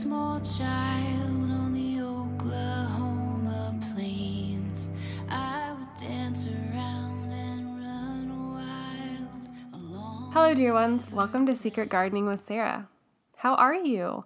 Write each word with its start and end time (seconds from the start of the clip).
small 0.00 0.40
child 0.40 1.50
on 1.50 1.74
the 1.74 2.00
Oklahoma 2.00 3.78
plains, 3.92 4.88
I 5.28 5.74
would 5.78 6.00
dance 6.00 6.46
around 6.46 7.30
and 7.30 7.84
run 7.84 8.54
wild. 8.54 10.32
Hello, 10.32 10.54
dear 10.54 10.72
ones. 10.72 11.12
Welcome 11.12 11.44
to 11.44 11.54
Secret 11.54 11.90
Gardening 11.90 12.24
with 12.24 12.40
Sarah. 12.40 12.88
How 13.36 13.54
are 13.56 13.74
you? 13.74 14.24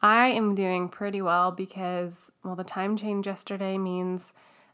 I 0.00 0.28
am 0.28 0.54
doing 0.54 0.88
pretty 0.88 1.20
well 1.20 1.50
because, 1.50 2.30
well, 2.42 2.56
the 2.56 2.64
time 2.64 2.96
change 2.96 3.26
yesterday 3.26 3.76
means 3.76 4.32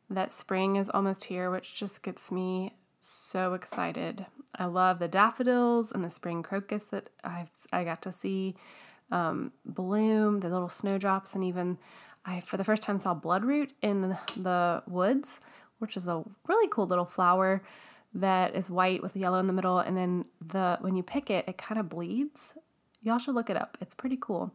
that 0.08 0.30
spring 0.30 0.76
is 0.76 0.88
almost 0.90 1.24
here, 1.24 1.50
which 1.50 1.74
just 1.74 2.04
gets 2.04 2.30
me 2.30 2.76
so 3.00 3.54
excited. 3.54 4.26
I 4.54 4.66
love 4.66 5.00
the 5.00 5.08
daffodils 5.08 5.90
and 5.90 6.04
the 6.04 6.11
spring 6.11 6.44
crocus 6.44 6.86
that 6.86 7.11
I've 7.25 7.50
I 7.72 7.82
got 7.82 8.00
to 8.03 8.13
see 8.13 8.54
um, 9.10 9.52
bloom, 9.64 10.40
the 10.40 10.48
little 10.48 10.68
snowdrops, 10.68 11.34
and 11.34 11.44
even 11.44 11.78
I 12.24 12.40
for 12.40 12.56
the 12.56 12.64
first 12.64 12.82
time 12.82 12.98
saw 12.98 13.14
bloodroot 13.14 13.70
in 13.82 14.16
the 14.36 14.82
woods, 14.86 15.40
which 15.79 15.96
is 15.96 16.06
a 16.06 16.24
really 16.46 16.68
cool 16.68 16.86
little 16.86 17.04
flower 17.04 17.62
that 18.14 18.54
is 18.54 18.70
white 18.70 19.02
with 19.02 19.16
yellow 19.16 19.38
in 19.38 19.46
the 19.46 19.52
middle, 19.52 19.79
and 19.79 19.96
then 19.96 20.24
the 20.44 20.79
when 20.80 20.96
you 20.96 21.02
pick 21.02 21.30
it, 21.30 21.44
it 21.46 21.58
kind 21.58 21.79
of 21.79 21.88
bleeds. 21.88 22.54
Y'all 23.02 23.18
should 23.18 23.34
look 23.34 23.50
it 23.50 23.56
up. 23.56 23.79
It's 23.80 23.94
pretty 23.94 24.18
cool. 24.20 24.52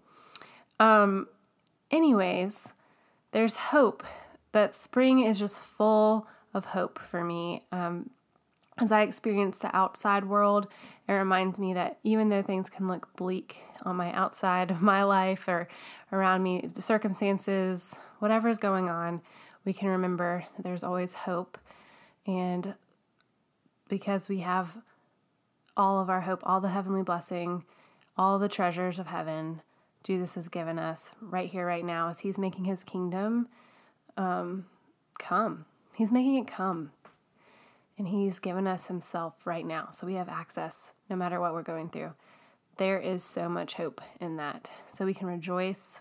Um, 0.79 1.27
anyways, 1.89 2.69
there's 3.31 3.55
hope 3.55 4.03
that 4.51 4.75
spring 4.75 5.23
is 5.23 5.39
just 5.39 5.59
full 5.59 6.27
of 6.53 6.65
hope 6.65 6.99
for 6.99 7.23
me. 7.23 7.63
Um, 7.71 8.09
as 8.77 8.91
I 8.91 9.01
experience 9.01 9.57
the 9.57 9.75
outside 9.75 10.25
world, 10.25 10.67
it 11.07 11.13
reminds 11.13 11.59
me 11.59 11.73
that 11.73 11.99
even 12.03 12.29
though 12.29 12.41
things 12.41 12.69
can 12.69 12.87
look 12.87 13.15
bleak 13.15 13.63
on 13.83 13.95
my 13.95 14.11
outside 14.13 14.71
of 14.71 14.81
my 14.81 15.03
life 15.03 15.47
or 15.47 15.67
around 16.11 16.43
me, 16.43 16.61
the 16.73 16.81
circumstances, 16.81 17.95
whatever 18.19 18.49
is 18.49 18.57
going 18.57 18.89
on, 18.89 19.21
we 19.65 19.73
can 19.73 19.89
remember 19.89 20.45
that 20.55 20.63
there's 20.63 20.83
always 20.83 21.13
hope. 21.13 21.57
And 22.25 22.75
because 23.87 24.29
we 24.29 24.39
have 24.39 24.77
all 25.75 25.99
of 25.99 26.09
our 26.09 26.21
hope, 26.21 26.41
all 26.43 26.61
the 26.61 26.69
heavenly 26.69 27.03
blessing, 27.03 27.63
all 28.17 28.39
the 28.39 28.49
treasures 28.49 28.99
of 28.99 29.07
heaven, 29.07 29.61
Jesus 30.03 30.35
has 30.35 30.47
given 30.47 30.79
us 30.79 31.11
right 31.21 31.49
here, 31.49 31.65
right 31.65 31.85
now, 31.85 32.09
as 32.09 32.19
He's 32.19 32.37
making 32.37 32.65
His 32.65 32.83
kingdom 32.83 33.47
um, 34.17 34.65
come. 35.19 35.65
He's 35.95 36.11
making 36.11 36.35
it 36.35 36.47
come. 36.47 36.91
And 38.01 38.09
He's 38.09 38.39
given 38.39 38.65
us 38.65 38.87
Himself 38.87 39.45
right 39.45 39.63
now. 39.63 39.89
So 39.91 40.07
we 40.07 40.15
have 40.15 40.27
access 40.27 40.91
no 41.07 41.15
matter 41.15 41.39
what 41.39 41.53
we're 41.53 41.61
going 41.61 41.89
through. 41.89 42.13
There 42.77 42.97
is 42.97 43.23
so 43.23 43.47
much 43.47 43.75
hope 43.75 44.01
in 44.19 44.37
that. 44.37 44.71
So 44.91 45.05
we 45.05 45.13
can 45.13 45.27
rejoice. 45.27 45.99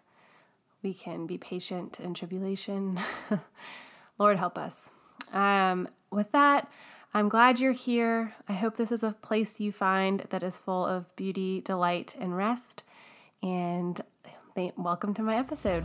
We 0.82 0.94
can 0.94 1.26
be 1.26 1.36
patient 1.36 2.00
in 2.00 2.14
tribulation. 2.14 2.98
Lord, 4.18 4.38
help 4.38 4.56
us. 4.56 4.88
Um, 5.30 5.88
with 6.10 6.32
that, 6.32 6.72
I'm 7.12 7.28
glad 7.28 7.60
you're 7.60 7.72
here. 7.72 8.32
I 8.48 8.54
hope 8.54 8.78
this 8.78 8.92
is 8.92 9.02
a 9.02 9.14
place 9.20 9.60
you 9.60 9.70
find 9.70 10.20
that 10.30 10.42
is 10.42 10.56
full 10.56 10.86
of 10.86 11.14
beauty, 11.16 11.60
delight, 11.60 12.16
and 12.18 12.34
rest. 12.34 12.82
And 13.42 14.00
welcome 14.78 15.12
to 15.12 15.22
my 15.22 15.36
episode. 15.36 15.84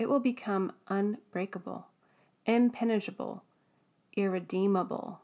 It 0.00 0.08
will 0.08 0.18
become 0.18 0.72
unbreakable, 0.88 1.86
impenetrable, 2.46 3.44
irredeemable. 4.16 5.20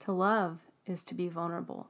To 0.00 0.12
love 0.12 0.58
is 0.84 1.02
to 1.04 1.14
be 1.14 1.28
vulnerable. 1.28 1.86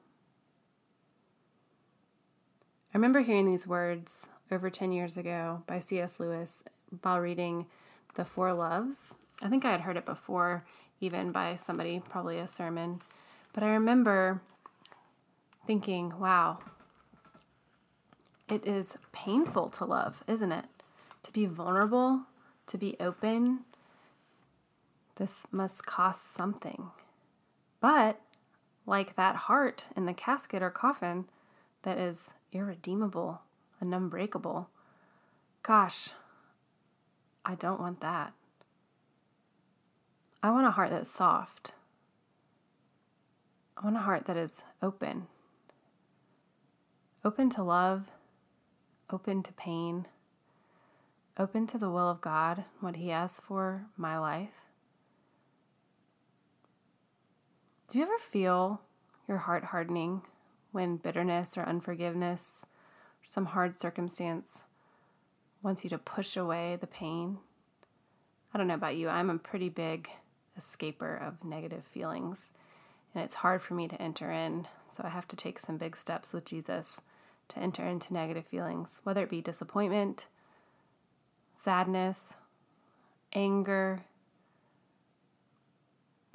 I 2.94 2.96
remember 2.96 3.22
hearing 3.22 3.46
these 3.50 3.66
words 3.66 4.28
over 4.52 4.70
10 4.70 4.92
years 4.92 5.16
ago 5.16 5.64
by 5.66 5.80
C.S. 5.80 6.20
Lewis 6.20 6.62
while 7.02 7.18
reading 7.18 7.66
The 8.14 8.24
Four 8.24 8.52
Loves. 8.52 9.16
I 9.42 9.48
think 9.48 9.64
I 9.64 9.72
had 9.72 9.80
heard 9.80 9.96
it 9.96 10.06
before, 10.06 10.64
even 11.00 11.32
by 11.32 11.56
somebody, 11.56 12.00
probably 12.08 12.38
a 12.38 12.46
sermon. 12.46 13.00
But 13.52 13.64
I 13.64 13.70
remember 13.70 14.42
thinking, 15.66 16.20
wow, 16.20 16.60
it 18.48 18.64
is 18.64 18.96
painful 19.10 19.70
to 19.70 19.84
love, 19.84 20.22
isn't 20.28 20.52
it? 20.52 20.66
To 21.30 21.32
be 21.32 21.46
vulnerable, 21.46 22.22
to 22.66 22.76
be 22.76 22.96
open. 22.98 23.60
This 25.14 25.46
must 25.52 25.86
cost 25.86 26.34
something. 26.34 26.90
But, 27.78 28.20
like 28.84 29.14
that 29.14 29.36
heart 29.36 29.84
in 29.96 30.06
the 30.06 30.12
casket 30.12 30.60
or 30.60 30.70
coffin 30.70 31.26
that 31.82 31.98
is 31.98 32.34
irredeemable 32.50 33.42
and 33.80 33.94
unbreakable, 33.94 34.70
gosh, 35.62 36.08
I 37.44 37.54
don't 37.54 37.78
want 37.78 38.00
that. 38.00 38.32
I 40.42 40.50
want 40.50 40.66
a 40.66 40.72
heart 40.72 40.90
that's 40.90 41.12
soft. 41.12 41.74
I 43.76 43.84
want 43.84 43.96
a 43.96 44.00
heart 44.00 44.26
that 44.26 44.36
is 44.36 44.64
open. 44.82 45.28
Open 47.24 47.48
to 47.50 47.62
love, 47.62 48.10
open 49.12 49.44
to 49.44 49.52
pain, 49.52 50.06
open 51.40 51.66
to 51.66 51.78
the 51.78 51.88
will 51.88 52.10
of 52.10 52.20
God, 52.20 52.64
what 52.80 52.96
He 52.96 53.08
has 53.08 53.40
for 53.40 53.86
my 53.96 54.18
life. 54.18 54.66
Do 57.88 57.98
you 57.98 58.04
ever 58.04 58.18
feel 58.18 58.82
your 59.26 59.38
heart 59.38 59.64
hardening 59.64 60.20
when 60.70 60.98
bitterness 60.98 61.56
or 61.56 61.62
unforgiveness 61.62 62.62
or 62.62 63.26
some 63.26 63.46
hard 63.46 63.80
circumstance 63.80 64.64
wants 65.62 65.82
you 65.82 65.88
to 65.88 65.96
push 65.96 66.36
away 66.36 66.76
the 66.78 66.86
pain? 66.86 67.38
I 68.52 68.58
don't 68.58 68.68
know 68.68 68.74
about 68.74 68.96
you, 68.96 69.08
I'm 69.08 69.30
a 69.30 69.38
pretty 69.38 69.70
big 69.70 70.10
escaper 70.58 71.16
of 71.26 71.42
negative 71.42 71.86
feelings, 71.86 72.50
and 73.14 73.24
it's 73.24 73.36
hard 73.36 73.62
for 73.62 73.72
me 73.72 73.88
to 73.88 74.00
enter 74.00 74.30
in, 74.30 74.68
so 74.90 75.04
I 75.04 75.08
have 75.08 75.26
to 75.28 75.36
take 75.36 75.58
some 75.58 75.78
big 75.78 75.96
steps 75.96 76.34
with 76.34 76.44
Jesus 76.44 77.00
to 77.48 77.58
enter 77.58 77.86
into 77.86 78.12
negative 78.12 78.44
feelings, 78.44 79.00
whether 79.04 79.22
it 79.22 79.30
be 79.30 79.40
disappointment, 79.40 80.26
sadness, 81.62 82.36
anger, 83.34 84.02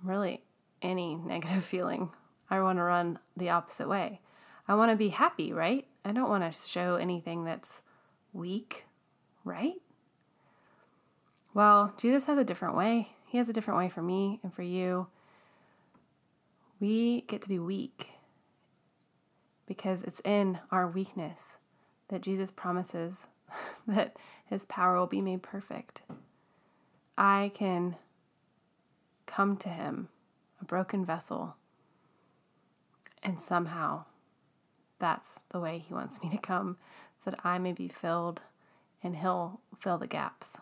really 0.04 0.44
any 0.82 1.16
negative 1.16 1.64
feeling. 1.74 2.12
I 2.50 2.62
want 2.62 2.78
to 2.78 2.84
run 2.84 3.18
the 3.36 3.50
opposite 3.50 3.90
way. 3.90 4.22
I 4.68 4.76
want 4.76 4.92
to 4.92 4.96
be 4.96 5.10
happy, 5.10 5.52
right? 5.52 5.88
I 6.04 6.12
don't 6.12 6.30
want 6.30 6.44
to 6.44 6.68
show 6.68 6.96
anything 6.96 7.44
that's 7.44 7.82
weak, 8.34 8.86
right? 9.44 9.74
Well, 11.56 11.94
Jesus 11.98 12.26
has 12.26 12.38
a 12.38 12.44
different 12.44 12.76
way. 12.76 13.10
He 13.26 13.40
has 13.40 13.50
a 13.50 13.54
different 13.54 13.80
way 13.80 13.90
for 13.90 14.04
me 14.04 14.40
and 14.44 14.54
for 14.54 14.64
you. 14.64 15.08
We 16.80 17.22
get 17.22 17.42
to 17.44 17.50
be 17.50 17.58
weak 17.58 18.10
because 19.66 20.04
it's 20.04 20.22
in 20.24 20.60
our 20.72 20.88
weakness 20.88 21.58
that 22.10 22.22
Jesus 22.22 22.52
promises 22.52 23.28
that 23.88 24.18
his 24.46 24.66
power 24.66 24.98
will 24.98 25.08
be 25.08 25.22
made 25.22 25.44
perfect. 25.44 26.02
I 27.18 27.52
can 27.54 27.96
come 29.26 29.58
to 29.58 29.70
him, 29.70 30.10
a 30.62 30.66
broken 30.66 31.06
vessel, 31.06 31.56
and 33.24 33.40
somehow 33.40 34.06
that's 35.00 35.40
the 35.50 35.60
way 35.60 35.84
he 35.86 35.94
wants 35.94 36.22
me 36.22 36.30
to 36.30 36.38
come 36.38 36.78
so 37.24 37.32
that 37.32 37.40
I 37.44 37.58
may 37.58 37.74
be 37.74 37.88
filled 37.88 38.42
and 39.04 39.18
he'll 39.18 39.60
fill 39.78 39.98
the 39.98 40.08
gaps. 40.08 40.58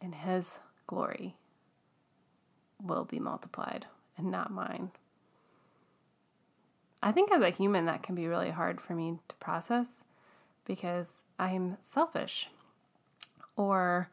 and 0.00 0.14
His 0.14 0.58
glory 0.86 1.36
will 2.82 3.04
be 3.04 3.18
multiplied 3.18 3.86
and 4.16 4.30
not 4.30 4.52
mine. 4.52 4.90
I 7.02 7.12
think 7.12 7.30
as 7.30 7.42
a 7.42 7.50
human, 7.50 7.86
that 7.86 8.02
can 8.02 8.14
be 8.14 8.26
really 8.26 8.50
hard 8.50 8.80
for 8.80 8.94
me 8.94 9.18
to 9.28 9.34
process 9.36 10.02
because 10.68 11.24
I'm 11.38 11.78
selfish. 11.82 12.48
Or, 13.56 14.08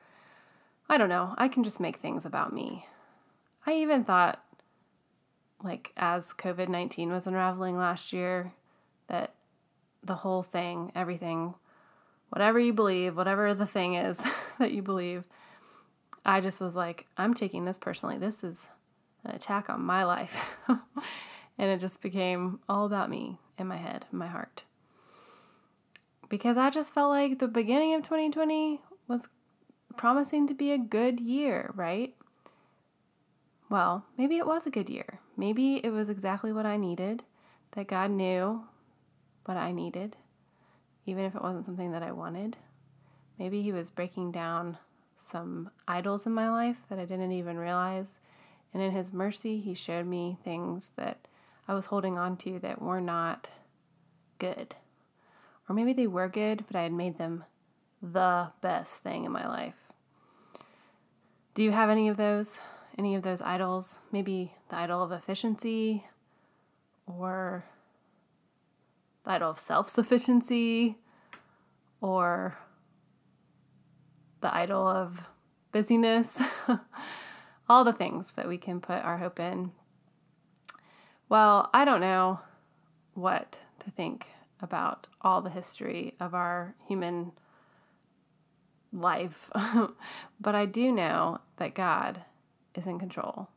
I 0.89 0.97
don't 0.97 1.09
know, 1.09 1.35
I 1.37 1.47
can 1.47 1.63
just 1.63 1.79
make 1.79 1.97
things 1.97 2.25
about 2.25 2.51
me. 2.51 2.87
I 3.67 3.75
even 3.75 4.03
thought, 4.03 4.43
like, 5.63 5.91
as 5.95 6.33
COVID 6.33 6.69
19 6.69 7.11
was 7.11 7.27
unraveling 7.27 7.77
last 7.77 8.11
year, 8.11 8.53
that 9.07 9.35
the 10.03 10.15
whole 10.15 10.41
thing, 10.41 10.91
everything, 10.95 11.53
whatever 12.29 12.59
you 12.59 12.73
believe, 12.73 13.15
whatever 13.15 13.53
the 13.53 13.65
thing 13.67 13.95
is 13.95 14.19
that 14.59 14.71
you 14.71 14.81
believe, 14.81 15.23
I 16.25 16.41
just 16.41 16.59
was 16.59 16.75
like, 16.75 17.05
I'm 17.17 17.35
taking 17.35 17.65
this 17.65 17.77
personally. 17.77 18.17
This 18.17 18.43
is 18.43 18.67
an 19.23 19.31
attack 19.35 19.69
on 19.69 19.83
my 19.83 20.03
life. 20.03 20.57
and 20.67 21.69
it 21.69 21.79
just 21.79 22.01
became 22.01 22.59
all 22.67 22.85
about 22.85 23.09
me 23.09 23.37
in 23.59 23.67
my 23.67 23.77
head, 23.77 24.05
in 24.11 24.17
my 24.17 24.27
heart. 24.27 24.63
Because 26.29 26.57
I 26.57 26.69
just 26.69 26.93
felt 26.93 27.09
like 27.09 27.39
the 27.39 27.47
beginning 27.47 27.93
of 27.93 28.03
2020 28.03 28.81
was 29.07 29.27
promising 29.95 30.47
to 30.47 30.53
be 30.53 30.71
a 30.71 30.77
good 30.77 31.19
year, 31.19 31.71
right? 31.75 32.15
Well, 33.69 34.05
maybe 34.17 34.37
it 34.37 34.47
was 34.47 34.65
a 34.65 34.71
good 34.71 34.89
year. 34.89 35.19
Maybe 35.37 35.81
it 35.83 35.91
was 35.91 36.09
exactly 36.09 36.53
what 36.53 36.65
I 36.65 36.77
needed, 36.77 37.23
that 37.71 37.87
God 37.87 38.11
knew 38.11 38.63
what 39.45 39.57
I 39.57 39.71
needed, 39.71 40.17
even 41.05 41.25
if 41.25 41.35
it 41.35 41.41
wasn't 41.41 41.65
something 41.65 41.91
that 41.91 42.03
I 42.03 42.11
wanted. 42.11 42.57
Maybe 43.37 43.61
He 43.61 43.71
was 43.71 43.89
breaking 43.89 44.31
down 44.31 44.77
some 45.17 45.69
idols 45.87 46.25
in 46.25 46.33
my 46.33 46.49
life 46.49 46.85
that 46.89 46.99
I 46.99 47.05
didn't 47.05 47.31
even 47.31 47.57
realize. 47.57 48.19
And 48.73 48.81
in 48.81 48.91
His 48.91 49.13
mercy, 49.13 49.59
He 49.59 49.73
showed 49.73 50.05
me 50.05 50.37
things 50.43 50.91
that 50.95 51.27
I 51.67 51.73
was 51.73 51.87
holding 51.87 52.17
on 52.17 52.37
to 52.37 52.59
that 52.59 52.81
were 52.81 53.01
not 53.01 53.49
good. 54.37 54.75
Or 55.67 55.75
maybe 55.75 55.93
they 55.93 56.07
were 56.07 56.27
good, 56.27 56.65
but 56.67 56.75
I 56.75 56.83
had 56.83 56.93
made 56.93 57.17
them 57.17 57.43
the 58.01 58.51
best 58.61 58.97
thing 58.97 59.25
in 59.25 59.31
my 59.31 59.47
life. 59.47 59.75
Do 61.53 61.63
you 61.63 61.71
have 61.71 61.89
any 61.89 62.07
of 62.07 62.17
those? 62.17 62.59
Any 62.97 63.15
of 63.15 63.23
those 63.23 63.41
idols? 63.41 63.99
Maybe 64.11 64.53
the 64.69 64.75
idol 64.75 65.01
of 65.01 65.11
efficiency 65.11 66.05
or 67.07 67.65
the 69.23 69.31
idol 69.31 69.51
of 69.51 69.59
self 69.59 69.89
sufficiency 69.89 70.97
or 72.01 72.57
the 74.41 74.53
idol 74.53 74.87
of 74.87 75.29
busyness. 75.71 76.41
All 77.69 77.83
the 77.83 77.93
things 77.93 78.33
that 78.35 78.47
we 78.47 78.59
can 78.59 78.79
put 78.79 79.03
our 79.03 79.17
hope 79.17 79.39
in. 79.39 79.71
Well, 81.29 81.71
I 81.73 81.83
don't 81.83 82.01
know 82.01 82.41
what 83.15 83.57
to 83.79 83.89
think 83.89 84.27
about 84.61 85.07
all 85.21 85.41
the 85.41 85.49
history 85.49 86.15
of 86.19 86.33
our 86.33 86.75
human 86.87 87.31
life, 88.91 89.49
but 90.39 90.55
I 90.55 90.65
do 90.65 90.91
know 90.91 91.39
that 91.57 91.75
God 91.75 92.21
is 92.73 92.87
in 92.87 92.99
control. 92.99 93.49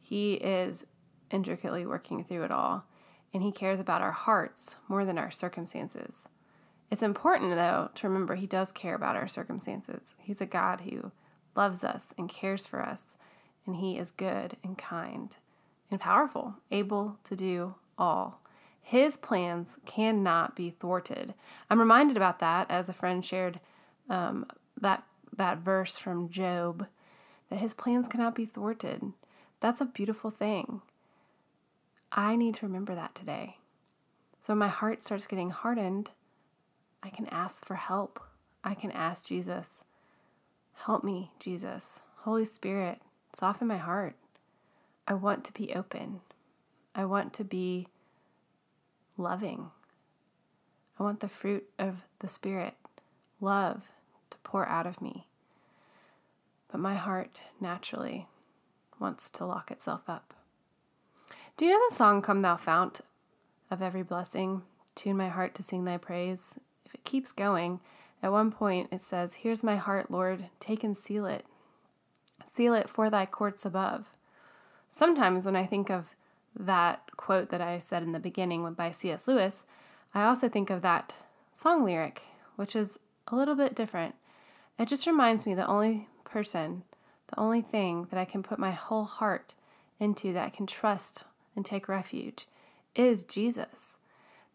He 0.00 0.34
is 0.34 0.84
intricately 1.30 1.86
working 1.86 2.24
through 2.24 2.44
it 2.44 2.50
all, 2.50 2.84
and 3.32 3.42
He 3.42 3.52
cares 3.52 3.80
about 3.80 4.02
our 4.02 4.12
hearts 4.12 4.76
more 4.88 5.04
than 5.04 5.18
our 5.18 5.30
circumstances. 5.30 6.28
It's 6.90 7.02
important, 7.02 7.54
though, 7.54 7.90
to 7.94 8.08
remember 8.08 8.34
He 8.34 8.46
does 8.46 8.72
care 8.72 8.94
about 8.94 9.16
our 9.16 9.28
circumstances. 9.28 10.16
He's 10.18 10.40
a 10.40 10.46
God 10.46 10.80
who 10.80 11.12
loves 11.54 11.84
us 11.84 12.12
and 12.18 12.28
cares 12.28 12.66
for 12.66 12.82
us, 12.82 13.16
and 13.66 13.76
He 13.76 13.98
is 13.98 14.10
good 14.10 14.56
and 14.64 14.76
kind 14.76 15.36
and 15.90 16.00
powerful, 16.00 16.54
able 16.70 17.18
to 17.24 17.36
do 17.36 17.74
all. 17.98 18.39
His 18.90 19.16
plans 19.16 19.76
cannot 19.86 20.56
be 20.56 20.70
thwarted. 20.70 21.34
I'm 21.70 21.78
reminded 21.78 22.16
about 22.16 22.40
that 22.40 22.68
as 22.68 22.88
a 22.88 22.92
friend 22.92 23.24
shared 23.24 23.60
um, 24.08 24.46
that 24.80 25.04
that 25.36 25.58
verse 25.58 25.96
from 25.96 26.28
Job, 26.28 26.88
that 27.50 27.60
his 27.60 27.72
plans 27.72 28.08
cannot 28.08 28.34
be 28.34 28.46
thwarted. 28.46 29.12
That's 29.60 29.80
a 29.80 29.84
beautiful 29.84 30.28
thing. 30.28 30.82
I 32.10 32.34
need 32.34 32.54
to 32.54 32.66
remember 32.66 32.96
that 32.96 33.14
today. 33.14 33.58
So 34.40 34.54
when 34.54 34.58
my 34.58 34.66
heart 34.66 35.04
starts 35.04 35.28
getting 35.28 35.50
hardened, 35.50 36.10
I 37.00 37.10
can 37.10 37.28
ask 37.28 37.64
for 37.64 37.76
help. 37.76 38.18
I 38.64 38.74
can 38.74 38.90
ask 38.90 39.24
Jesus, 39.24 39.84
help 40.74 41.04
me, 41.04 41.30
Jesus. 41.38 42.00
Holy 42.22 42.44
Spirit, 42.44 43.02
soften 43.38 43.68
my 43.68 43.78
heart. 43.78 44.16
I 45.06 45.14
want 45.14 45.44
to 45.44 45.52
be 45.52 45.74
open. 45.74 46.22
I 46.92 47.04
want 47.04 47.32
to 47.34 47.44
be 47.44 47.86
loving. 49.20 49.70
I 50.98 51.02
want 51.02 51.20
the 51.20 51.28
fruit 51.28 51.64
of 51.78 52.04
the 52.18 52.28
Spirit, 52.28 52.74
love, 53.40 53.82
to 54.30 54.38
pour 54.38 54.66
out 54.66 54.86
of 54.86 55.00
me. 55.00 55.26
But 56.70 56.80
my 56.80 56.94
heart 56.94 57.40
naturally 57.60 58.26
wants 58.98 59.30
to 59.30 59.46
lock 59.46 59.70
itself 59.70 60.08
up. 60.08 60.34
Do 61.56 61.66
you 61.66 61.72
know 61.72 61.86
the 61.88 61.94
song 61.94 62.22
Come 62.22 62.42
Thou 62.42 62.56
Fount 62.56 63.00
of 63.70 63.82
Every 63.82 64.02
Blessing? 64.02 64.62
Tune 64.94 65.16
my 65.16 65.28
heart 65.28 65.54
to 65.54 65.62
sing 65.62 65.84
thy 65.84 65.96
praise. 65.96 66.54
If 66.84 66.94
it 66.94 67.04
keeps 67.04 67.32
going, 67.32 67.80
at 68.22 68.32
one 68.32 68.50
point 68.50 68.88
it 68.92 69.02
says, 69.02 69.34
Here's 69.34 69.62
my 69.62 69.76
heart, 69.76 70.10
Lord, 70.10 70.46
take 70.58 70.84
and 70.84 70.96
seal 70.96 71.26
it. 71.26 71.44
Seal 72.52 72.74
it 72.74 72.88
for 72.88 73.08
thy 73.08 73.26
courts 73.26 73.64
above 73.64 74.10
sometimes 75.00 75.46
when 75.46 75.56
I 75.56 75.66
think 75.66 75.90
of 75.90 76.14
that 76.58 77.16
quote 77.16 77.50
that 77.50 77.60
I 77.60 77.78
said 77.78 78.02
in 78.02 78.12
the 78.12 78.18
beginning 78.18 78.72
by 78.74 78.90
C.S. 78.90 79.28
Lewis, 79.28 79.62
I 80.14 80.24
also 80.24 80.48
think 80.48 80.70
of 80.70 80.82
that 80.82 81.12
song 81.52 81.84
lyric, 81.84 82.22
which 82.56 82.74
is 82.74 82.98
a 83.28 83.36
little 83.36 83.54
bit 83.54 83.74
different. 83.74 84.14
It 84.78 84.88
just 84.88 85.06
reminds 85.06 85.46
me 85.46 85.54
the 85.54 85.66
only 85.66 86.08
person, 86.24 86.82
the 87.28 87.38
only 87.38 87.62
thing 87.62 88.06
that 88.10 88.18
I 88.18 88.24
can 88.24 88.42
put 88.42 88.58
my 88.58 88.72
whole 88.72 89.04
heart 89.04 89.54
into 89.98 90.32
that 90.32 90.46
I 90.46 90.50
can 90.50 90.66
trust 90.66 91.24
and 91.54 91.64
take 91.64 91.88
refuge 91.88 92.46
is 92.94 93.24
Jesus. 93.24 93.96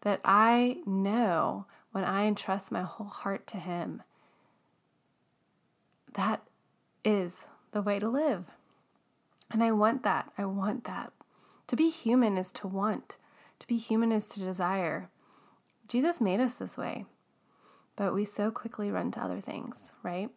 That 0.02 0.20
I 0.24 0.78
know 0.84 1.66
when 1.92 2.04
I 2.04 2.26
entrust 2.26 2.70
my 2.70 2.82
whole 2.82 3.06
heart 3.06 3.46
to 3.48 3.56
Him, 3.56 4.02
that 6.14 6.42
is 7.04 7.44
the 7.72 7.82
way 7.82 7.98
to 7.98 8.08
live. 8.08 8.46
And 9.50 9.62
I 9.62 9.70
want 9.72 10.02
that. 10.02 10.30
I 10.36 10.44
want 10.44 10.84
that. 10.84 11.12
To 11.68 11.76
be 11.76 11.90
human 11.90 12.36
is 12.36 12.52
to 12.52 12.68
want, 12.68 13.16
to 13.58 13.66
be 13.66 13.76
human 13.76 14.12
is 14.12 14.28
to 14.30 14.40
desire. 14.40 15.08
Jesus 15.88 16.20
made 16.20 16.40
us 16.40 16.54
this 16.54 16.76
way, 16.76 17.06
but 17.96 18.14
we 18.14 18.24
so 18.24 18.50
quickly 18.50 18.90
run 18.90 19.10
to 19.12 19.20
other 19.20 19.40
things, 19.40 19.92
right? 20.02 20.30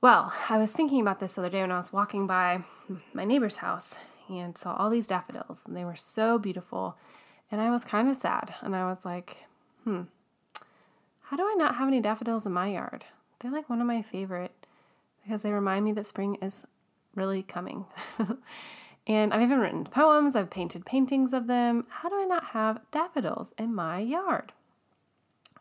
Well, 0.00 0.32
I 0.50 0.58
was 0.58 0.72
thinking 0.72 1.00
about 1.00 1.20
this 1.20 1.32
the 1.32 1.40
other 1.40 1.50
day 1.50 1.60
when 1.60 1.72
I 1.72 1.76
was 1.76 1.92
walking 1.92 2.26
by 2.26 2.64
my 3.12 3.24
neighbor's 3.24 3.56
house 3.56 3.94
and 4.28 4.56
saw 4.56 4.74
all 4.74 4.90
these 4.90 5.06
daffodils, 5.06 5.62
and 5.66 5.76
they 5.76 5.84
were 5.84 5.96
so 5.96 6.38
beautiful. 6.38 6.96
And 7.50 7.60
I 7.60 7.70
was 7.70 7.84
kind 7.84 8.08
of 8.08 8.16
sad, 8.16 8.54
and 8.60 8.74
I 8.74 8.88
was 8.88 9.04
like, 9.04 9.44
hmm, 9.84 10.02
how 11.22 11.36
do 11.36 11.44
I 11.44 11.54
not 11.56 11.76
have 11.76 11.88
any 11.88 12.00
daffodils 12.00 12.44
in 12.46 12.52
my 12.52 12.68
yard? 12.68 13.04
They're 13.38 13.50
like 13.50 13.70
one 13.70 13.80
of 13.80 13.86
my 13.86 14.02
favorite 14.02 14.52
because 15.22 15.42
they 15.42 15.52
remind 15.52 15.84
me 15.84 15.92
that 15.92 16.06
spring 16.06 16.36
is 16.42 16.66
really 17.14 17.42
coming. 17.42 17.86
and 19.06 19.34
I've 19.34 19.42
even 19.42 19.60
written 19.60 19.84
poems, 19.84 20.34
I've 20.34 20.50
painted 20.50 20.86
paintings 20.86 21.32
of 21.32 21.46
them. 21.46 21.86
How 21.88 22.08
do 22.08 22.16
I 22.16 22.24
not 22.24 22.44
have 22.46 22.80
daffodils 22.90 23.52
in 23.58 23.74
my 23.74 23.98
yard? 23.98 24.52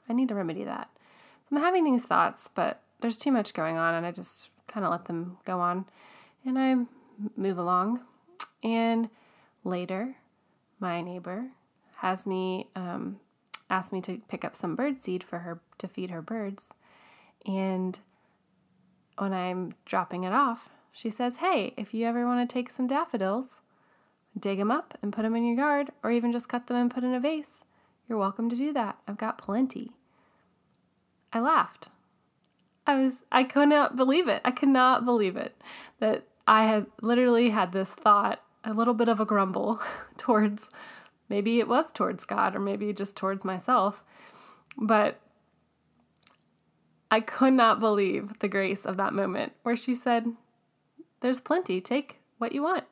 I 0.08 0.14
need 0.14 0.30
to 0.30 0.36
remedy 0.36 0.64
that. 0.64 0.90
I'm 1.52 1.58
having 1.58 1.84
these 1.84 2.04
thoughts, 2.04 2.50
but 2.54 2.82
there's 3.02 3.18
too 3.18 3.32
much 3.32 3.54
going 3.54 3.78
on, 3.78 3.96
and 3.96 4.06
I 4.06 4.12
just 4.12 4.50
kind 4.68 4.86
of 4.86 4.92
let 4.92 5.06
them 5.06 5.38
go 5.46 5.60
on. 5.60 5.86
And 6.46 6.58
I 6.58 6.76
move 7.36 7.58
along. 7.58 8.02
And 8.64 9.10
later, 9.64 10.16
my 10.80 11.02
neighbor 11.02 11.48
has 11.98 12.26
me 12.26 12.68
um, 12.76 13.20
me 13.92 14.02
to 14.02 14.22
pick 14.28 14.46
up 14.46 14.56
some 14.56 14.76
bird 14.76 15.02
seed 15.02 15.24
for 15.24 15.40
her 15.40 15.60
to 15.80 15.88
feed 15.88 16.12
her 16.12 16.22
birds. 16.22 16.70
And 17.46 17.98
when 19.18 19.34
I'm 19.34 19.74
dropping 19.86 20.24
it 20.24 20.34
off, 20.34 20.70
she 20.94 21.10
says, 21.10 21.38
Hey, 21.38 21.74
if 21.76 21.94
you 21.94 22.06
ever 22.06 22.26
want 22.26 22.48
to 22.48 22.54
take 22.54 22.70
some 22.70 22.88
daffodils, 22.88 23.60
dig 24.40 24.60
them 24.60 24.72
up 24.72 24.98
and 25.02 25.12
put 25.12 25.24
them 25.24 25.36
in 25.36 25.44
your 25.44 25.58
yard, 25.58 25.92
or 26.04 26.12
even 26.12 26.32
just 26.32 26.48
cut 26.48 26.68
them 26.68 26.78
and 26.78 26.92
put 26.92 27.04
in 27.04 27.14
a 27.14 27.20
vase, 27.20 27.66
you're 28.08 28.18
welcome 28.18 28.50
to 28.50 28.56
do 28.56 28.72
that. 28.74 28.98
I've 29.08 29.18
got 29.18 29.38
plenty. 29.40 29.92
I 31.34 31.40
laughed. 31.40 31.88
I 32.86 32.96
was, 32.96 33.24
I 33.32 33.44
could 33.44 33.70
not 33.70 33.96
believe 33.96 34.28
it. 34.28 34.42
I 34.46 34.52
could 34.52 34.70
not 34.70 35.04
believe 35.04 35.36
it 35.36 35.60
that 36.00 36.28
I 36.48 36.66
had 36.66 36.86
literally 37.02 37.50
had 37.50 37.72
this 37.72 37.90
thought, 37.90 38.42
a 38.64 38.74
little 38.74 38.94
bit 38.94 39.08
of 39.08 39.20
a 39.20 39.26
grumble 39.26 39.82
towards, 40.18 40.70
maybe 41.28 41.60
it 41.60 41.68
was 41.68 41.92
towards 41.92 42.24
God 42.24 42.56
or 42.56 42.60
maybe 42.60 42.94
just 42.94 43.18
towards 43.18 43.44
myself. 43.44 44.04
But 44.78 45.20
I 47.10 47.20
could 47.20 47.54
not 47.54 47.80
believe 47.80 48.40
the 48.40 48.48
grace 48.48 48.86
of 48.86 48.98
that 48.98 49.14
moment 49.14 49.54
where 49.64 49.78
she 49.78 49.96
said, 49.96 50.28
There's 51.24 51.40
plenty, 51.40 51.80
take 51.80 52.20
what 52.38 52.52
you 52.52 52.64
want. 52.64 52.84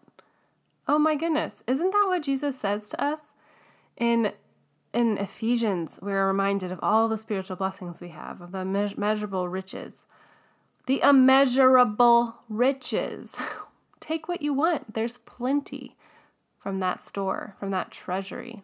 Oh 0.87 0.97
my 0.97 1.17
goodness, 1.17 1.63
isn't 1.67 1.91
that 1.91 2.05
what 2.07 2.23
Jesus 2.23 2.57
says 2.57 2.89
to 2.89 3.03
us? 3.03 3.19
In 3.97 4.31
in 4.93 5.17
Ephesians, 5.17 5.99
we're 6.01 6.25
reminded 6.25 6.71
of 6.71 6.79
all 6.81 7.09
the 7.09 7.17
spiritual 7.17 7.57
blessings 7.57 7.99
we 7.99 8.07
have, 8.07 8.39
of 8.39 8.53
the 8.53 8.63
me- 8.63 8.93
measurable 8.95 9.49
riches. 9.49 10.05
The 10.85 11.01
immeasurable 11.01 12.35
riches. 12.47 13.35
Take 13.99 14.29
what 14.29 14.41
you 14.41 14.53
want. 14.53 14.93
There's 14.93 15.17
plenty 15.17 15.97
from 16.57 16.79
that 16.79 17.01
store, 17.01 17.57
from 17.59 17.71
that 17.71 17.91
treasury. 17.91 18.63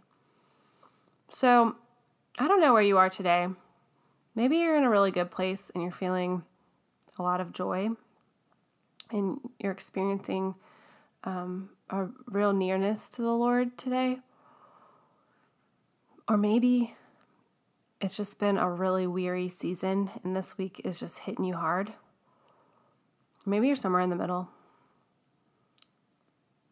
So, 1.30 1.76
I 2.40 2.48
don't 2.48 2.62
know 2.62 2.72
where 2.72 2.82
you 2.82 2.98
are 2.98 3.10
today. 3.10 3.50
Maybe 4.34 4.60
you're 4.60 4.78
in 4.78 4.86
a 4.86 4.90
really 4.90 5.12
good 5.12 5.30
place 5.30 5.72
and 5.74 5.84
you're 5.84 5.92
feeling 5.92 6.44
a 7.20 7.24
lot 7.24 7.42
of 7.42 7.52
joy 7.52 7.90
and 9.12 9.40
you're 9.60 9.72
experiencing 9.72 10.56
um, 11.24 11.70
a 11.90 12.08
real 12.26 12.54
nearness 12.54 13.10
to 13.10 13.22
the 13.22 13.32
Lord 13.32 13.78
today. 13.78 14.20
Or 16.28 16.38
maybe 16.38 16.96
it's 18.02 18.18
just 18.18 18.40
been 18.40 18.58
a 18.58 18.70
really 18.70 19.08
weary 19.08 19.50
season 19.50 20.12
and 20.24 20.36
this 20.36 20.58
week 20.58 20.82
is 20.84 21.00
just 21.00 21.20
hitting 21.20 21.46
you 21.46 21.56
hard. 21.56 21.94
Maybe 23.46 23.68
you're 23.68 23.76
somewhere 23.76 24.02
in 24.02 24.10
the 24.10 24.16
middle. 24.16 24.50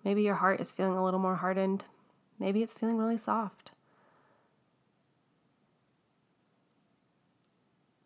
Maybe 0.03 0.21
your 0.21 0.35
heart 0.35 0.59
is 0.59 0.71
feeling 0.71 0.95
a 0.95 1.03
little 1.03 1.19
more 1.19 1.37
hardened. 1.37 1.85
Maybe 2.37 2.61
it's 2.61 2.73
feeling 2.73 2.97
really 2.97 3.17
soft. 3.17 3.71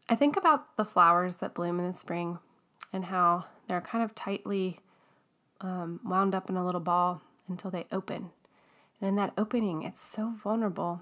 I 0.07 0.15
think 0.15 0.37
about 0.37 0.77
the 0.77 0.85
flowers 0.85 1.37
that 1.37 1.53
bloom 1.53 1.79
in 1.79 1.87
the 1.87 1.93
spring 1.93 2.39
and 2.93 3.05
how 3.05 3.45
they're 3.69 3.79
kind 3.79 4.03
of 4.03 4.15
tightly 4.15 4.79
um, 5.61 5.99
wound 6.03 6.33
up 6.33 6.49
in 6.49 6.57
a 6.57 6.65
little 6.65 6.81
ball 6.81 7.21
until 7.47 7.69
they 7.69 7.85
open. 7.91 8.31
And 8.99 9.09
in 9.09 9.15
that 9.15 9.33
opening, 9.37 9.83
it's 9.83 10.01
so 10.01 10.33
vulnerable, 10.43 11.01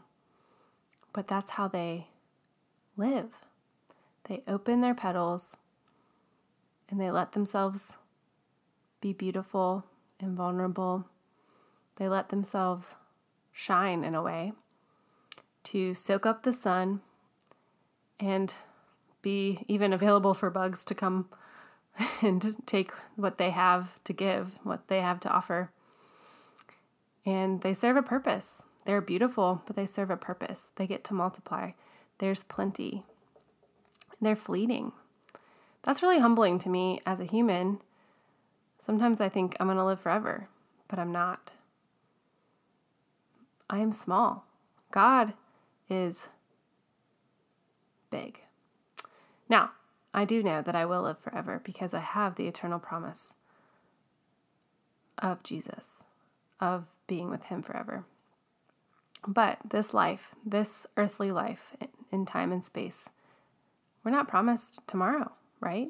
but 1.14 1.30
that's 1.30 1.52
how 1.52 1.70
they 1.70 2.08
live. 2.98 3.30
They 4.26 4.44
open 4.50 4.82
their 4.82 4.94
petals 4.94 5.56
and 6.90 7.00
they 7.00 7.10
let 7.10 7.32
themselves 7.32 7.94
be 9.00 9.14
beautiful 9.14 9.86
and 10.20 10.36
vulnerable. 10.36 11.06
They 11.96 12.10
let 12.10 12.30
themselves 12.30 12.98
shine 13.54 14.04
in 14.04 14.14
a 14.14 14.22
way 14.22 14.52
to 15.64 15.94
soak 15.94 16.26
up 16.26 16.44
the 16.44 16.54
sun 16.54 17.00
and 18.20 18.54
be 19.22 19.64
even 19.70 19.94
available 19.94 20.34
for 20.34 20.50
bugs 20.50 20.84
to 20.84 20.94
come 20.94 21.30
and 22.22 22.56
take 22.66 22.92
what 23.16 23.38
they 23.38 23.52
have 23.52 24.04
to 24.04 24.14
give, 24.14 24.54
what 24.64 24.88
they 24.88 25.02
have 25.02 25.20
to 25.22 25.30
offer. 25.30 25.72
And 27.26 27.62
they 27.62 27.74
serve 27.74 27.98
a 27.98 28.04
purpose. 28.04 28.62
They're 28.86 29.02
beautiful, 29.02 29.62
but 29.66 29.76
they 29.76 29.86
serve 29.86 30.10
a 30.10 30.18
purpose. 30.18 30.72
They 30.76 30.88
get 30.88 31.04
to 31.06 31.14
multiply. 31.14 31.72
There's 32.20 32.44
plenty. 32.44 33.04
They're 34.22 34.36
fleeting. 34.36 34.94
That's 35.84 36.02
really 36.02 36.20
humbling 36.20 36.60
to 36.60 36.70
me 36.70 37.02
as 37.06 37.20
a 37.20 37.26
human. 37.26 37.80
Sometimes 38.80 39.20
I 39.20 39.30
think 39.30 39.56
I'm 39.60 39.68
going 39.68 39.78
to 39.78 39.86
live 39.86 40.00
forever, 40.00 40.48
but 40.88 41.00
I'm 41.00 41.12
not. 41.12 41.52
I 43.70 43.80
am 43.80 43.92
small. 43.92 44.46
God 44.92 45.34
is 45.90 46.30
big. 48.10 48.40
Now, 49.50 49.72
I 50.18 50.26
do 50.26 50.42
know 50.42 50.64
that 50.64 50.76
I 50.76 50.84
will 50.84 51.04
live 51.04 51.20
forever 51.20 51.62
because 51.64 51.94
I 51.94 52.00
have 52.00 52.34
the 52.34 52.48
eternal 52.48 52.80
promise 52.80 53.36
of 55.20 55.44
Jesus, 55.44 55.90
of 56.60 56.86
being 57.06 57.30
with 57.30 57.44
Him 57.44 57.62
forever. 57.62 58.04
But 59.28 59.60
this 59.70 59.94
life, 59.94 60.34
this 60.44 60.88
earthly 60.98 61.32
life 61.32 61.76
in 62.12 62.26
time 62.26 62.52
and 62.52 62.66
space, 62.66 63.10
we're 64.04 64.10
not 64.10 64.28
promised 64.28 64.80
tomorrow, 64.88 65.34
right? 65.60 65.90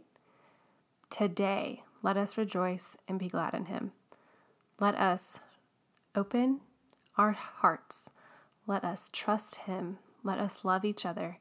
Today, 1.10 1.84
let 2.04 2.18
us 2.18 2.38
rejoice 2.38 2.98
and 3.08 3.18
be 3.18 3.30
glad 3.30 3.54
in 3.54 3.68
Him. 3.68 3.94
Let 4.78 4.96
us 4.96 5.40
open 6.16 6.60
our 7.18 7.32
hearts. 7.32 8.10
Let 8.68 8.84
us 8.84 9.10
trust 9.14 9.56
Him. 9.56 10.00
Let 10.22 10.38
us 10.38 10.66
love 10.66 10.84
each 10.84 11.06
other. 11.06 11.38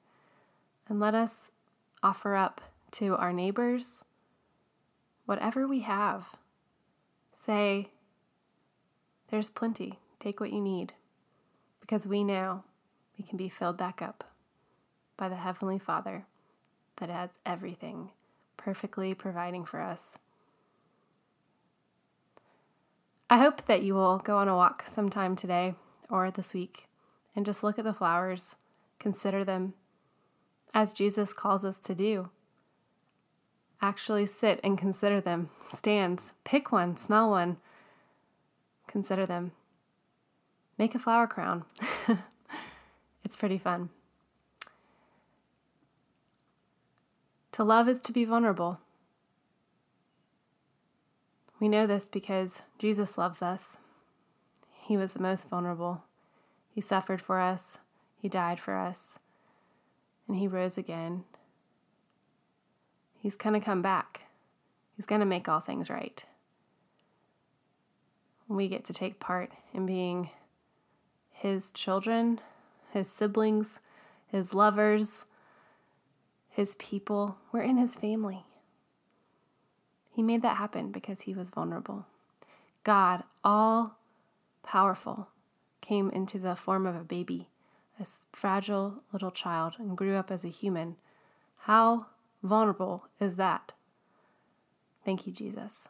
And 0.88 1.00
let 1.00 1.16
us 1.16 1.50
offer 2.00 2.36
up 2.36 2.60
to 2.92 3.16
our 3.16 3.32
neighbors 3.32 4.02
whatever 5.26 5.66
we 5.66 5.80
have. 5.80 6.28
Say, 7.34 7.90
there's 9.28 9.50
plenty. 9.50 9.98
Take 10.18 10.40
what 10.40 10.52
you 10.52 10.60
need. 10.60 10.94
Because 11.80 12.06
we 12.06 12.24
know 12.24 12.62
we 13.18 13.24
can 13.24 13.36
be 13.36 13.48
filled 13.48 13.76
back 13.76 14.00
up 14.00 14.24
by 15.16 15.28
the 15.28 15.36
Heavenly 15.36 15.78
Father 15.78 16.24
that 16.96 17.10
has 17.10 17.30
everything 17.44 18.10
perfectly 18.56 19.14
providing 19.14 19.64
for 19.64 19.80
us. 19.80 20.18
I 23.28 23.38
hope 23.38 23.66
that 23.66 23.82
you 23.82 23.94
will 23.94 24.18
go 24.18 24.38
on 24.38 24.48
a 24.48 24.56
walk 24.56 24.84
sometime 24.86 25.34
today 25.36 25.74
or 26.08 26.30
this 26.30 26.54
week 26.54 26.88
and 27.34 27.44
just 27.44 27.62
look 27.62 27.78
at 27.78 27.84
the 27.84 27.92
flowers, 27.92 28.56
consider 28.98 29.44
them 29.44 29.74
as 30.72 30.92
Jesus 30.92 31.32
calls 31.32 31.64
us 31.64 31.78
to 31.78 31.94
do. 31.94 32.30
Actually 33.80 34.26
sit 34.26 34.60
and 34.64 34.78
consider 34.78 35.20
them. 35.20 35.50
Stand, 35.72 36.32
pick 36.44 36.72
one, 36.72 36.96
smell 36.96 37.30
one, 37.30 37.58
consider 38.86 39.26
them. 39.26 39.52
Make 40.78 40.94
a 40.94 40.98
flower 40.98 41.26
crown. 41.26 41.64
it's 43.24 43.36
pretty 43.36 43.58
fun. 43.58 43.90
To 47.52 47.64
love 47.64 47.88
is 47.88 48.00
to 48.00 48.12
be 48.12 48.26
vulnerable. 48.26 48.80
We 51.58 51.68
know 51.68 51.86
this 51.86 52.06
because 52.06 52.62
Jesus 52.78 53.16
loves 53.16 53.40
us. 53.40 53.78
He 54.82 54.96
was 54.96 55.14
the 55.14 55.22
most 55.22 55.48
vulnerable. 55.48 56.04
He 56.74 56.82
suffered 56.82 57.22
for 57.22 57.40
us, 57.40 57.78
He 58.20 58.28
died 58.28 58.60
for 58.60 58.76
us, 58.76 59.18
and 60.28 60.36
He 60.36 60.46
rose 60.46 60.76
again. 60.76 61.24
He's 63.26 63.34
going 63.34 63.54
to 63.54 63.60
come 63.60 63.82
back. 63.82 64.20
He's 64.94 65.04
going 65.04 65.18
to 65.18 65.26
make 65.26 65.48
all 65.48 65.58
things 65.58 65.90
right. 65.90 66.24
We 68.46 68.68
get 68.68 68.84
to 68.84 68.92
take 68.92 69.18
part 69.18 69.50
in 69.74 69.84
being 69.84 70.30
His 71.32 71.72
children, 71.72 72.40
His 72.92 73.10
siblings, 73.10 73.80
His 74.28 74.54
lovers, 74.54 75.24
His 76.50 76.76
people. 76.76 77.36
We're 77.50 77.62
in 77.62 77.78
His 77.78 77.96
family. 77.96 78.44
He 80.12 80.22
made 80.22 80.42
that 80.42 80.58
happen 80.58 80.92
because 80.92 81.22
he 81.22 81.34
was 81.34 81.50
vulnerable. 81.50 82.06
God, 82.84 83.24
all 83.42 83.96
powerful, 84.62 85.26
came 85.80 86.10
into 86.10 86.38
the 86.38 86.54
form 86.54 86.86
of 86.86 86.94
a 86.94 87.02
baby, 87.02 87.48
a 87.98 88.06
fragile 88.32 89.02
little 89.12 89.32
child, 89.32 89.74
and 89.80 89.96
grew 89.96 90.14
up 90.14 90.30
as 90.30 90.44
a 90.44 90.48
human. 90.48 90.94
How 91.62 92.06
vulnerable 92.46 93.04
is 93.20 93.36
that? 93.36 93.72
Thank 95.04 95.26
you, 95.26 95.32
Jesus. 95.32 95.80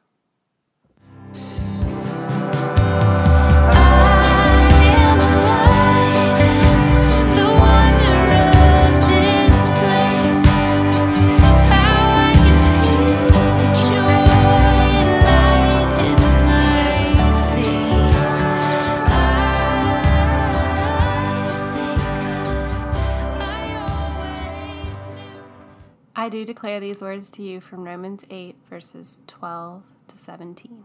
I 26.27 26.29
do 26.29 26.45
declare 26.45 26.81
these 26.81 27.01
words 27.01 27.31
to 27.31 27.43
you 27.45 27.61
from 27.61 27.85
Romans 27.85 28.25
8, 28.29 28.57
verses 28.69 29.23
12 29.29 29.85
to 30.09 30.17
17. 30.19 30.83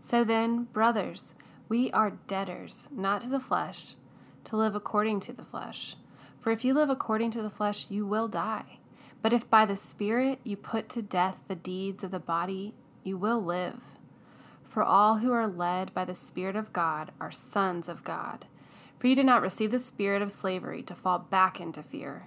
So 0.00 0.24
then, 0.24 0.64
brothers, 0.64 1.36
we 1.68 1.88
are 1.92 2.18
debtors, 2.26 2.88
not 2.90 3.20
to 3.20 3.28
the 3.28 3.38
flesh, 3.38 3.94
to 4.42 4.56
live 4.56 4.74
according 4.74 5.20
to 5.20 5.32
the 5.32 5.44
flesh. 5.44 5.94
For 6.40 6.50
if 6.50 6.64
you 6.64 6.74
live 6.74 6.90
according 6.90 7.30
to 7.30 7.42
the 7.42 7.48
flesh, 7.48 7.86
you 7.90 8.04
will 8.04 8.26
die. 8.26 8.80
But 9.22 9.32
if 9.32 9.48
by 9.48 9.64
the 9.64 9.76
Spirit 9.76 10.40
you 10.42 10.56
put 10.56 10.88
to 10.88 11.00
death 11.00 11.38
the 11.46 11.54
deeds 11.54 12.02
of 12.02 12.10
the 12.10 12.18
body, 12.18 12.74
you 13.04 13.16
will 13.16 13.40
live. 13.40 13.82
For 14.64 14.82
all 14.82 15.18
who 15.18 15.30
are 15.30 15.46
led 15.46 15.94
by 15.94 16.04
the 16.04 16.16
Spirit 16.16 16.56
of 16.56 16.72
God 16.72 17.12
are 17.20 17.30
sons 17.30 17.88
of 17.88 18.02
God. 18.02 18.46
For 18.98 19.06
you 19.06 19.14
did 19.14 19.26
not 19.26 19.42
receive 19.42 19.70
the 19.70 19.78
spirit 19.78 20.22
of 20.22 20.32
slavery 20.32 20.82
to 20.82 20.94
fall 20.96 21.20
back 21.20 21.60
into 21.60 21.84
fear 21.84 22.26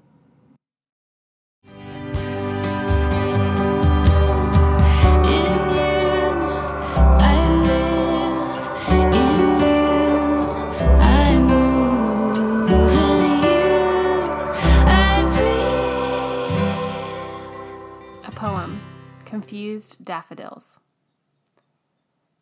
Confused 19.51 20.05
Daffodils. 20.05 20.79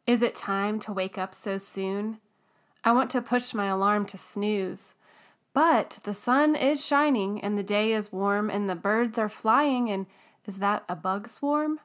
Is 0.06 0.22
it 0.22 0.36
time 0.36 0.78
to 0.82 0.94
wake 0.94 1.18
up 1.18 1.34
so 1.34 1.58
soon? 1.58 2.20
I 2.84 2.92
want 2.92 3.10
to 3.10 3.20
push 3.20 3.52
my 3.52 3.66
alarm 3.66 4.06
to 4.06 4.16
snooze. 4.16 4.94
But 5.52 5.98
the 6.04 6.14
sun 6.14 6.56
is 6.56 6.86
shining 6.86 7.42
and 7.42 7.58
the 7.58 7.64
day 7.64 7.94
is 7.94 8.12
warm 8.12 8.52
and 8.52 8.70
the 8.70 8.76
birds 8.76 9.18
are 9.18 9.28
flying 9.28 9.90
and 9.90 10.06
is 10.46 10.60
that 10.60 10.84
a 10.88 10.96
bug 10.96 11.28
swarm? 11.28 11.80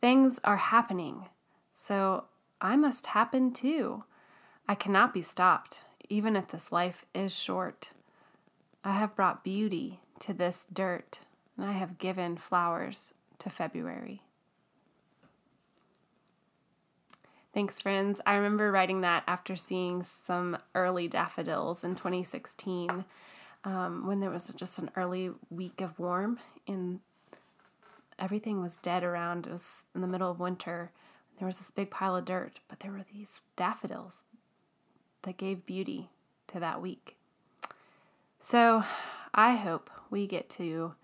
Things 0.00 0.38
are 0.44 0.58
happening. 0.58 1.26
So 1.72 2.26
I 2.60 2.76
must 2.76 3.06
happen 3.06 3.52
too. 3.52 4.04
I 4.68 4.76
cannot 4.76 5.12
be 5.12 5.22
stopped, 5.22 5.80
even 6.08 6.36
if 6.36 6.46
this 6.46 6.70
life 6.70 7.04
is 7.12 7.36
short. 7.36 7.90
I 8.84 8.92
have 8.92 9.16
brought 9.16 9.42
beauty 9.42 9.98
to 10.20 10.32
this 10.32 10.66
dirt, 10.72 11.18
and 11.56 11.66
I 11.66 11.72
have 11.72 11.98
given 11.98 12.36
flowers 12.36 13.14
to 13.40 13.50
February. 13.50 14.22
Thanks, 17.54 17.78
friends. 17.78 18.18
I 18.24 18.36
remember 18.36 18.72
writing 18.72 19.02
that 19.02 19.24
after 19.26 19.56
seeing 19.56 20.04
some 20.04 20.56
early 20.74 21.06
daffodils 21.06 21.84
in 21.84 21.94
2016 21.94 23.04
um, 23.64 24.06
when 24.06 24.20
there 24.20 24.30
was 24.30 24.48
just 24.56 24.78
an 24.78 24.90
early 24.96 25.32
week 25.50 25.82
of 25.82 25.98
warm 25.98 26.38
and 26.66 27.00
everything 28.18 28.62
was 28.62 28.80
dead 28.80 29.04
around. 29.04 29.46
It 29.46 29.52
was 29.52 29.84
in 29.94 30.00
the 30.00 30.06
middle 30.06 30.30
of 30.30 30.40
winter. 30.40 30.92
There 31.38 31.46
was 31.46 31.58
this 31.58 31.70
big 31.70 31.90
pile 31.90 32.16
of 32.16 32.24
dirt, 32.24 32.60
but 32.68 32.80
there 32.80 32.90
were 32.90 33.04
these 33.12 33.42
daffodils 33.54 34.24
that 35.20 35.36
gave 35.36 35.66
beauty 35.66 36.08
to 36.46 36.58
that 36.58 36.80
week. 36.80 37.16
So 38.40 38.82
I 39.34 39.56
hope 39.56 39.90
we 40.08 40.26
get 40.26 40.48
to 40.50 40.94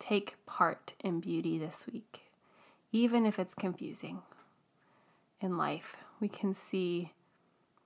take 0.00 0.44
part 0.44 0.94
in 1.04 1.20
beauty 1.20 1.56
this 1.56 1.86
week, 1.86 2.22
even 2.90 3.24
if 3.24 3.38
it's 3.38 3.54
confusing 3.54 4.22
in 5.40 5.56
life. 5.56 5.96
We 6.20 6.28
can 6.28 6.54
see 6.54 7.12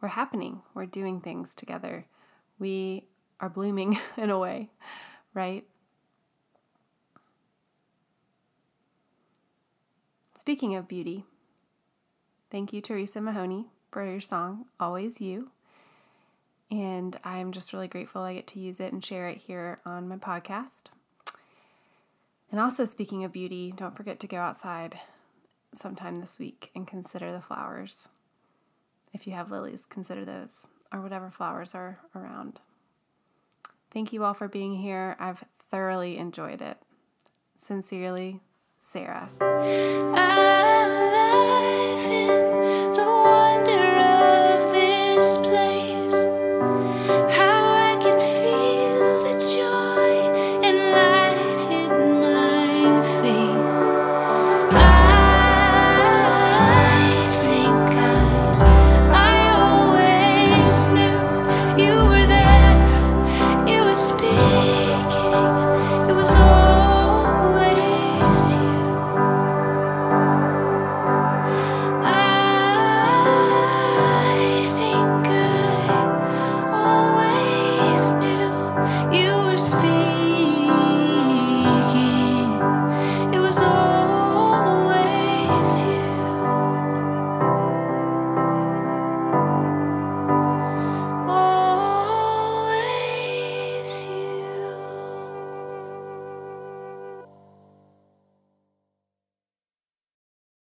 we're 0.00 0.08
happening, 0.08 0.62
we're 0.74 0.86
doing 0.86 1.20
things 1.20 1.54
together, 1.54 2.06
we 2.58 3.06
are 3.40 3.48
blooming 3.48 3.98
in 4.16 4.30
a 4.30 4.38
way, 4.38 4.70
right? 5.34 5.64
Speaking 10.34 10.74
of 10.74 10.88
beauty, 10.88 11.24
thank 12.50 12.72
you, 12.72 12.80
Teresa 12.80 13.20
Mahoney, 13.20 13.66
for 13.92 14.04
your 14.04 14.20
song, 14.20 14.64
Always 14.80 15.20
You. 15.20 15.52
And 16.68 17.16
I'm 17.22 17.52
just 17.52 17.72
really 17.72 17.86
grateful 17.86 18.22
I 18.22 18.34
get 18.34 18.46
to 18.48 18.58
use 18.58 18.80
it 18.80 18.92
and 18.92 19.04
share 19.04 19.28
it 19.28 19.38
here 19.38 19.78
on 19.84 20.08
my 20.08 20.16
podcast. 20.16 20.86
And 22.50 22.58
also, 22.58 22.84
speaking 22.84 23.24
of 23.24 23.32
beauty, 23.32 23.72
don't 23.76 23.96
forget 23.96 24.18
to 24.20 24.26
go 24.26 24.38
outside 24.38 24.98
sometime 25.74 26.16
this 26.16 26.38
week 26.38 26.70
and 26.74 26.86
consider 26.86 27.32
the 27.32 27.40
flowers. 27.40 28.08
If 29.12 29.26
you 29.26 29.32
have 29.34 29.50
lilies, 29.50 29.86
consider 29.88 30.24
those 30.24 30.66
or 30.92 31.00
whatever 31.00 31.30
flowers 31.30 31.74
are 31.74 31.98
around. 32.14 32.60
Thank 33.90 34.12
you 34.12 34.24
all 34.24 34.34
for 34.34 34.48
being 34.48 34.76
here. 34.76 35.16
I've 35.18 35.44
thoroughly 35.70 36.18
enjoyed 36.18 36.62
it. 36.62 36.78
Sincerely, 37.58 38.40
Sarah. 38.78 39.28